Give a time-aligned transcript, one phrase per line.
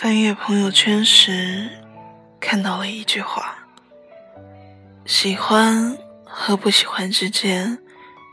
[0.00, 1.68] 翻阅朋友圈时，
[2.38, 3.58] 看到了一句话
[5.04, 7.76] ：“喜欢和不喜欢之间，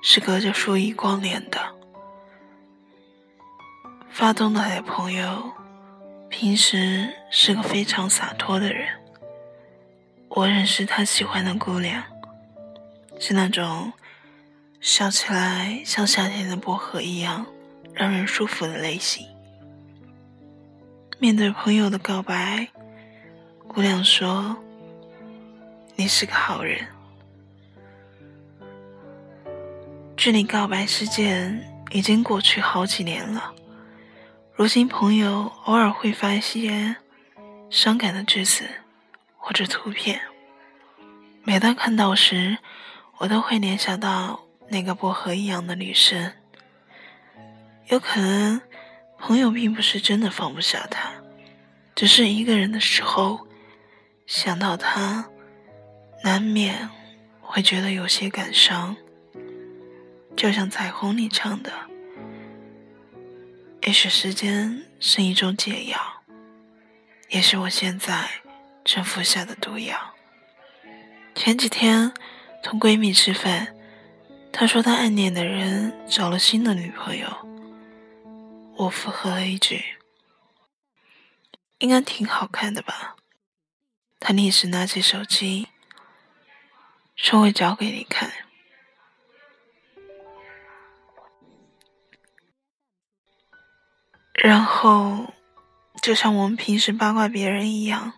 [0.04, 1.60] 是隔着数亿光年的。”
[4.14, 5.54] 发动态的朋友，
[6.30, 8.88] 平时是个非常洒脱的人。
[10.30, 12.04] 我认识他喜欢的姑娘，
[13.20, 13.92] 是那种
[14.80, 17.44] 笑起来像夏天的薄荷一样
[17.92, 19.28] 让人舒服的类型。
[21.26, 22.68] 面对朋友的告白，
[23.68, 24.56] 姑娘说
[25.98, 26.86] ：“你是个好人。”
[30.16, 33.52] 距离告白事件已经过去好几年了。
[34.54, 36.96] 如今，朋友偶尔会发一些
[37.72, 38.64] 伤感的句子
[39.36, 40.22] 或者图片。
[41.44, 42.60] 每当看到时，
[43.18, 46.32] 我都会联想到那个薄荷一样的女生。
[47.88, 48.62] 有可能，
[49.28, 51.10] 朋友并不是真的放不下他，
[51.96, 53.48] 只是一个人的时候
[54.28, 55.28] 想到他，
[56.24, 56.88] 难免
[57.42, 58.96] 会觉得有些感伤。
[60.36, 61.74] 就像彩虹里唱的。
[63.82, 66.00] 也许时间是一种解药，
[67.30, 68.30] 也是我现在
[68.84, 69.98] 正服下的毒药。
[71.34, 72.14] 前几天
[72.62, 73.70] 同闺蜜吃饭，
[74.52, 77.28] 她说她暗恋的人找了新的女朋友，
[78.78, 79.84] 我附和了一句
[81.80, 83.16] ：“应该挺好看的吧？”
[84.20, 85.70] 他立时拿起手机，
[87.16, 88.32] 说会找给你看。
[94.34, 95.34] 然后，
[96.02, 98.14] 就像我们平时八卦别人一样，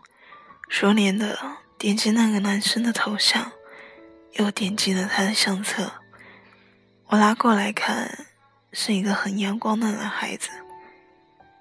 [0.67, 3.51] 熟练的点击那个男生的头像，
[4.33, 6.01] 又点击了他的相册。
[7.05, 8.26] 我拉过来看，
[8.71, 10.49] 是一个很阳光的男孩子，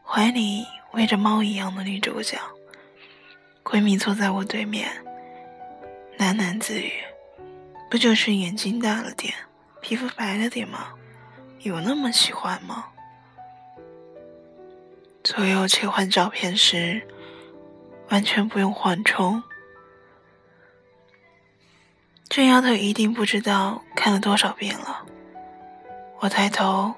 [0.05, 2.39] 怀里喂着猫一样的女主角。
[3.65, 4.91] 闺蜜坐在我对面，
[6.19, 6.93] 喃喃自语
[7.91, 9.35] ：“不就是眼睛大了点，
[9.81, 10.93] 皮肤白了点吗？
[11.61, 12.87] 有那么喜欢吗？”
[15.25, 17.05] 左右切换照片时，
[18.11, 19.43] 完全不用缓冲。
[22.29, 25.05] 这丫头一定不知道看了多少遍了。
[26.19, 26.95] 我抬头，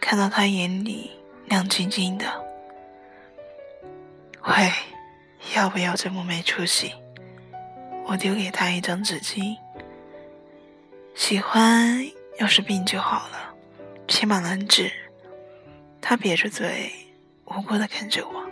[0.00, 1.10] 看到他眼里
[1.46, 2.26] 亮晶晶的。
[4.44, 4.72] 喂，
[5.54, 6.92] 要不要这么没出息？
[8.06, 9.56] 我丢给他一张纸巾。
[11.14, 12.06] 喜欢
[12.38, 13.54] 要是病就好了，
[14.06, 14.92] 起码能治。
[16.00, 16.92] 他瘪着嘴。
[17.48, 18.44] 无辜的看着我，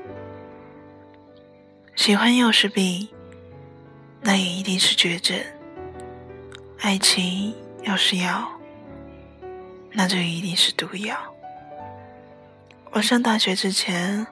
[1.97, 3.09] 喜欢要是病，
[4.21, 5.37] 那也一定是绝症；
[6.79, 7.53] 爱情
[7.83, 8.49] 要是药，
[9.95, 11.17] 那就一定是毒药。
[12.91, 14.27] 我上大学之前，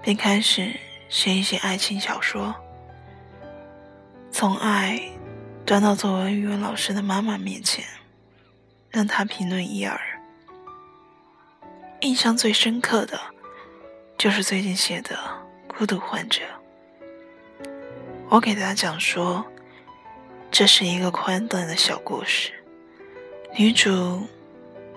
[0.00, 0.72] 便开始
[1.08, 2.54] 写一些爱情小说，
[4.30, 5.02] 从爱
[5.66, 7.84] 端到作为语文老师的妈妈面前，
[8.88, 9.94] 让她评论一二。
[12.00, 13.20] 《印象最深刻的。
[14.18, 15.16] 就是最近写的
[15.66, 16.42] 《孤独患者》，
[18.28, 19.42] 我给大家讲说，
[20.50, 22.52] 这是一个宽短的小故事。
[23.56, 24.28] 女主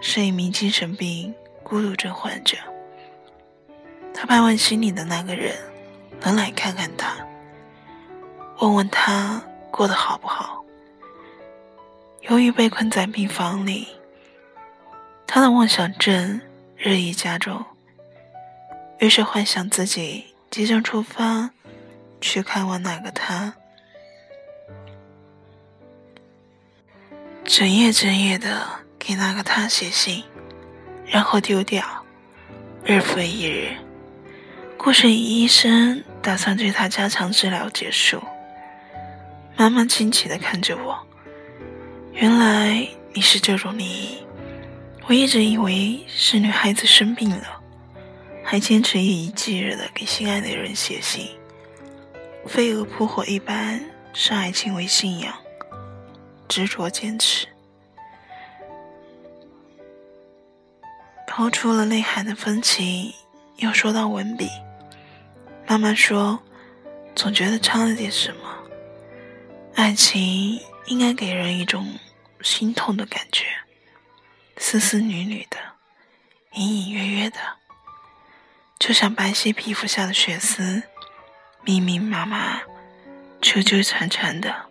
[0.06, 1.34] 是一名精神病
[1.64, 2.58] 孤独症患者，
[4.14, 5.56] 他盼望心里的那个人
[6.19, 7.25] 能来看看他，
[8.59, 9.41] 问问他
[9.72, 10.62] 过得好不好。
[12.24, 13.88] 由于被困在病房里，
[15.25, 16.41] 他的妄想症
[16.75, 17.66] 日益加重。
[19.00, 21.50] 于是幻想自己即将出发
[22.20, 23.56] 去看望那个他，
[27.46, 30.24] 整夜整夜的给那个他写信，
[31.06, 31.84] 然后丢掉，
[32.86, 33.75] 日复一日。
[34.78, 38.22] 故事以医生打算对他加强治疗结束。
[39.58, 40.97] 妈妈惊奇的看着我，
[42.14, 44.17] 原来你是这种利益，
[45.06, 47.59] 我一直以为是女孩子生病了。
[48.46, 51.29] 还坚持夜以继日的给心爱的人写信，
[52.46, 53.84] 飞蛾扑火一般
[54.14, 55.34] 视爱情为信仰，
[56.47, 57.47] 执着坚持。
[61.35, 63.12] 抛出了内涵的风情，
[63.56, 64.47] 又说到文笔。
[65.66, 66.40] 妈妈说，
[67.16, 68.56] 总觉得差了点什么。
[69.74, 71.96] 爱情应该给人一种
[72.44, 73.46] 心痛的感觉，
[74.58, 75.58] 丝丝缕缕的，
[76.52, 77.40] 隐隐约约的。
[78.78, 80.84] 就像白皙皮肤下的血丝，
[81.64, 82.62] 密密麻麻，
[83.41, 84.68] 纠纠缠缠的。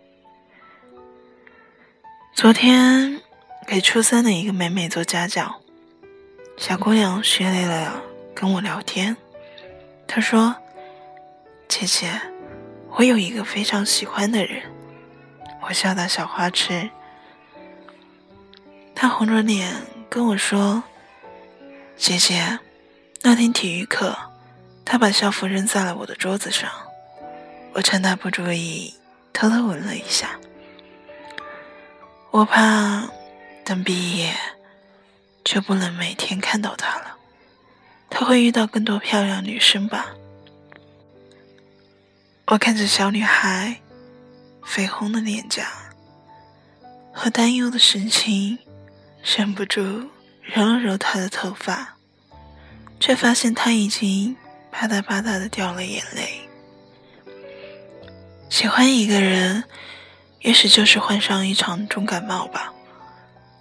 [2.33, 3.21] 昨天
[3.67, 5.61] 给初三的一个妹妹做家教，
[6.57, 8.01] 小姑娘学累了
[8.33, 9.15] 跟我聊天，
[10.07, 10.55] 她说
[11.67, 12.21] ：“姐姐，
[12.91, 14.63] 我有一个非常喜欢的人。”
[15.67, 16.89] 我笑到小花痴。
[18.95, 19.73] 他红着脸
[20.09, 20.83] 跟我说
[21.97, 22.59] ：“姐姐，
[23.21, 24.15] 那天体育课，
[24.85, 26.69] 他把校服扔在了我的桌子上，
[27.73, 28.93] 我趁他不注意，
[29.33, 30.39] 偷偷闻了一下。
[32.31, 33.09] 我怕
[33.63, 34.33] 等毕业，
[35.43, 37.17] 就不能每天看到他了。
[38.09, 40.07] 他会遇到更多漂亮女生吧？”
[42.47, 43.81] 我看着小女孩
[44.63, 45.67] 绯红的脸颊
[47.11, 48.59] 和担忧的神情。
[49.37, 49.81] 忍不住
[50.41, 51.95] 揉了揉她的头发，
[52.99, 54.35] 却发现她已经
[54.69, 56.41] 啪嗒啪嗒的掉了眼泪。
[58.49, 59.63] 喜欢一个人，
[60.41, 62.73] 也许就是患上一场重感冒吧。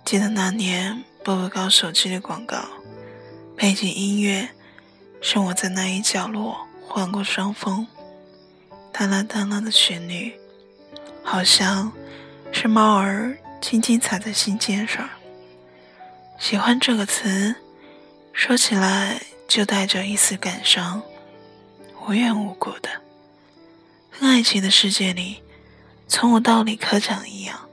[0.04, 2.58] 记得那年步步高手机的广告，
[3.56, 4.48] 背景音乐
[5.20, 7.86] 是我在那一角落患过伤风，
[8.92, 10.34] 哒啦哒啦的旋律，
[11.22, 11.92] 好像
[12.50, 15.08] 是猫儿轻轻踩在心尖上。
[16.40, 17.54] 喜欢这个词，
[18.32, 21.00] 说起来就带着一丝感伤，
[22.04, 22.90] 无缘无故的。
[24.10, 25.40] 跟爱情的世界里，
[26.08, 27.68] 从无道理可讲一样，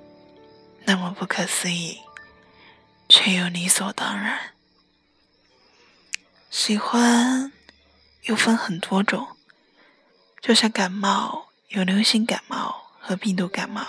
[0.85, 1.97] 那么不可思议，
[3.09, 4.53] 却又理所当然。
[6.49, 7.51] 喜欢
[8.23, 9.35] 又分很多种，
[10.39, 13.85] 就像感冒有流行感冒和病毒感冒，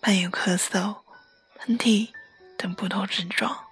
[0.00, 0.96] 伴有咳嗽、
[1.56, 2.08] 喷嚏
[2.56, 3.64] 等不同症状。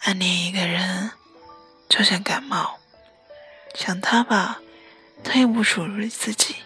[0.00, 1.10] 暗恋一个人，
[1.88, 2.78] 就像感冒，
[3.74, 4.60] 想他吧，
[5.24, 6.56] 他又不属于自己，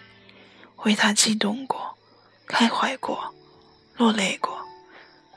[0.77, 1.97] 为他激动过，
[2.45, 3.33] 开怀过，
[3.95, 4.60] 落泪过，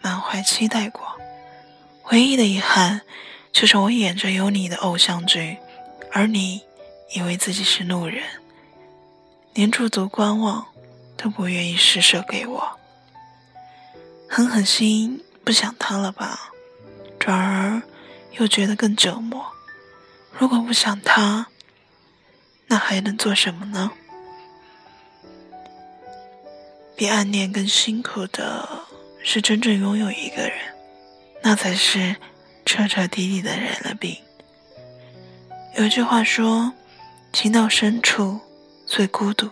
[0.04, 1.18] 满怀期待过。
[2.12, 3.00] 唯一的遗憾，
[3.50, 5.56] 就是我演着有你的偶像剧，
[6.12, 6.62] 而你
[7.14, 8.22] 以为自己是路人，
[9.54, 10.66] 连驻足观望
[11.16, 12.78] 都不愿意施舍给我。
[14.28, 16.52] 狠狠心，不想他了吧？
[17.18, 17.82] 转而。
[18.36, 19.46] 又觉得更折磨。
[20.32, 21.46] 如果不想他，
[22.66, 23.92] 那还能做什么呢？
[26.96, 28.83] 比暗恋更辛苦的
[29.24, 30.52] 是真正拥有一个人，
[31.42, 32.14] 那才是
[32.66, 34.16] 彻彻底底的染了病。
[35.76, 36.72] 有句话说
[37.32, 38.38] ：“情到深处
[38.86, 39.48] 最孤独。”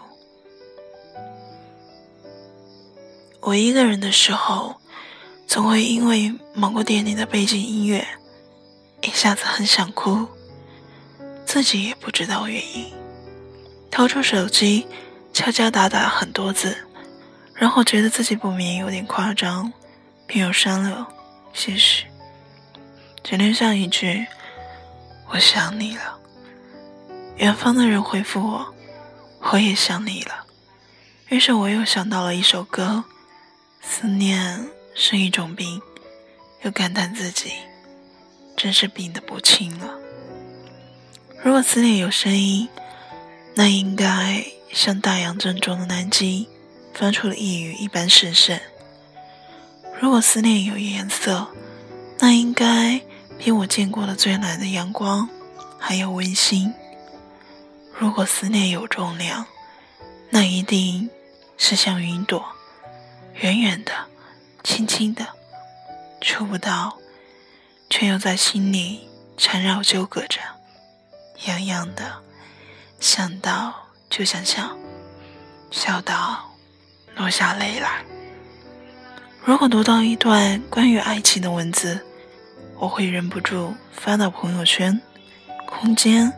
[3.41, 4.77] 我一个人的时候，
[5.47, 8.07] 总会因为某个电影的背景音乐。
[9.01, 10.29] 一下子很想哭，
[11.45, 12.93] 自己也不知道原因。
[13.91, 14.87] 掏出手机，
[15.33, 16.77] 敲敲打打很多字，
[17.63, 19.73] 然后觉得自己不免有点夸张，
[20.27, 21.07] 便又删了
[21.53, 22.09] 些许，
[23.23, 24.27] 只留下一句
[25.31, 26.19] ：“我想你了。”
[27.39, 28.75] 远方的人回复我
[29.53, 30.45] ：“我也想你了。”
[31.31, 33.05] 于是我又想到了一首歌
[33.81, 34.67] ：“思念
[34.97, 35.81] 是一种病。”
[36.63, 37.53] 又感叹自己。
[38.57, 39.89] 真是病得不轻了。
[41.45, 42.69] 如果思念有声音，
[43.55, 46.49] 那应该像大洋正中的南极
[46.95, 48.59] 翻出的呓语一般神圣；
[50.01, 51.49] 如果思念有颜色，
[52.19, 53.01] 那应该
[53.39, 55.29] 比我见过的最蓝的阳光
[55.79, 56.73] 还要温馨；
[57.99, 59.47] 如果思念有重量，
[60.31, 61.11] 那一定
[61.57, 62.45] 是像云朵，
[63.35, 63.93] 远远的、
[64.63, 65.27] 轻轻的，
[66.21, 66.99] 触不到。
[67.95, 69.07] 却又在心里
[69.37, 70.41] 缠绕纠葛着，
[71.45, 72.23] 痒痒的，
[72.99, 73.75] 想到
[74.09, 74.75] 就想笑，
[75.71, 76.52] 笑到
[77.23, 78.03] 落下泪来。
[79.45, 82.01] 如果读到一段关于爱情的文字，
[82.77, 85.01] 我会忍不住发到朋友圈、
[85.65, 86.33] 空间、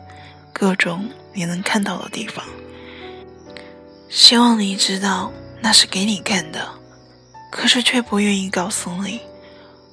[0.53, 2.45] 各种你能看到的地方，
[4.09, 6.69] 希望你知道那是给你看的，
[7.51, 9.19] 可是却不愿意告诉你。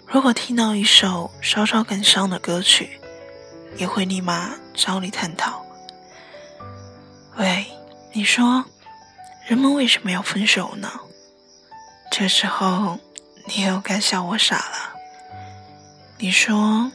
[0.07, 3.01] 如果听到一首稍稍感伤的歌曲，
[3.79, 5.65] 也会立马找你探讨。
[7.39, 7.65] 喂，
[8.13, 8.63] 你说，
[9.47, 11.01] 人们为什么要分手呢？
[12.11, 12.99] 这时候，
[13.47, 14.93] 你又该笑我傻了。
[16.19, 16.93] 你说，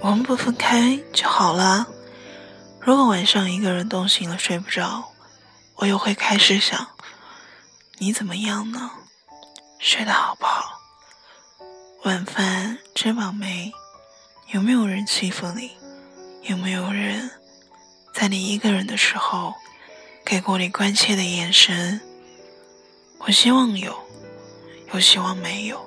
[0.00, 1.86] 我们不分开就好了。
[2.80, 5.12] 如果晚上一个人冻醒了睡不着，
[5.76, 6.88] 我又会开始想，
[7.98, 8.90] 你怎么样呢？
[9.78, 10.80] 睡得好不好？
[12.04, 13.72] 晚饭吃饱没？
[14.48, 15.70] 有没有人欺负你？
[16.42, 17.30] 有没有人
[18.12, 19.54] 在你一个人的时候
[20.30, 22.00] 给过你关切的眼神？
[23.18, 23.92] 我希望有，
[24.94, 25.84] 又希望没有。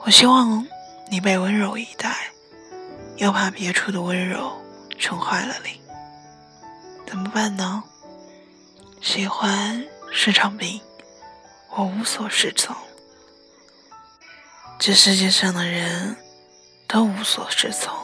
[0.00, 0.66] 我希望
[1.10, 2.30] 你被温柔以待，
[3.16, 4.52] 又怕别处的温柔
[4.98, 5.80] 宠坏了你，
[7.06, 7.82] 怎么办呢？
[9.00, 10.78] 喜欢是场病，
[11.70, 12.76] 我无所适从。
[14.78, 16.14] 这世界上的人
[16.86, 17.96] 都无所适从。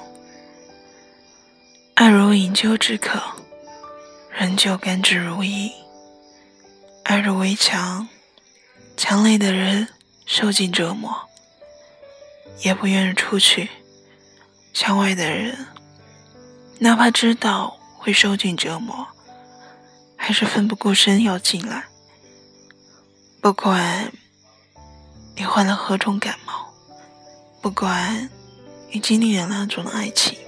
[1.96, 3.20] 爱如饮鸩止渴，
[4.38, 5.72] 人就甘之如饴。
[7.02, 8.06] 爱如围墙，
[8.96, 9.88] 墙内的人
[10.26, 11.12] 受尽折磨，
[12.60, 13.68] 也不愿意出去。
[14.72, 15.66] 墙外的人，
[16.78, 19.08] 哪怕知道会受尽折磨。
[20.16, 21.86] 还是奋不顾身要进来，
[23.40, 24.12] 不管
[25.34, 26.72] 你患了何种感冒，
[27.60, 28.30] 不管
[28.92, 30.38] 你经历了哪种爱情，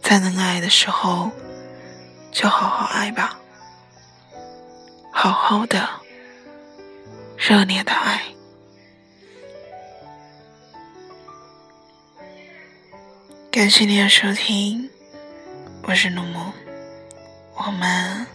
[0.00, 1.32] 在能爱的时候，
[2.34, 3.38] 就好好爱吧，
[5.12, 5.88] 好好的，
[7.38, 8.22] 热烈的爱。
[13.52, 14.90] 感谢你的收听，
[15.84, 16.52] 我是陆木。
[17.54, 18.26] 我们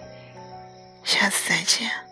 [1.03, 2.08] 下次再见。